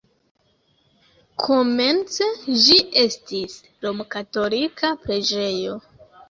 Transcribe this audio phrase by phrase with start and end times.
[1.43, 2.29] Komence
[2.63, 5.79] ĝi estis romkatolika preĝejo.